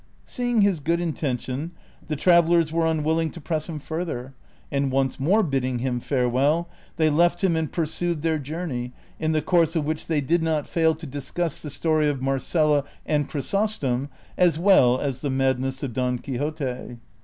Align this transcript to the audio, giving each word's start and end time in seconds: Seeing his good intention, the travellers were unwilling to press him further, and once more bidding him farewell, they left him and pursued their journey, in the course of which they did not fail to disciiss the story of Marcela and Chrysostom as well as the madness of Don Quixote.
Seeing 0.25 0.61
his 0.61 0.79
good 0.79 0.99
intention, 0.99 1.73
the 2.07 2.15
travellers 2.15 2.71
were 2.71 2.87
unwilling 2.87 3.29
to 3.33 3.39
press 3.39 3.69
him 3.69 3.77
further, 3.77 4.33
and 4.71 4.91
once 4.91 5.19
more 5.19 5.43
bidding 5.43 5.77
him 5.77 5.99
farewell, 5.99 6.67
they 6.95 7.11
left 7.11 7.43
him 7.43 7.55
and 7.55 7.71
pursued 7.71 8.23
their 8.23 8.39
journey, 8.39 8.93
in 9.19 9.31
the 9.33 9.43
course 9.43 9.75
of 9.75 9.85
which 9.85 10.07
they 10.07 10.19
did 10.19 10.41
not 10.41 10.67
fail 10.67 10.95
to 10.95 11.05
disciiss 11.05 11.61
the 11.61 11.69
story 11.69 12.09
of 12.09 12.19
Marcela 12.19 12.83
and 13.05 13.29
Chrysostom 13.29 14.09
as 14.39 14.57
well 14.57 14.99
as 14.99 15.19
the 15.19 15.29
madness 15.29 15.83
of 15.83 15.93
Don 15.93 16.17
Quixote. 16.17 16.97